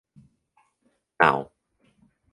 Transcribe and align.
Nall. 1.21 1.45